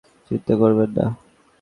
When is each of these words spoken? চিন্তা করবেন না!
চিন্তা 0.31 0.53
করবেন 0.61 0.89
না! 0.97 1.05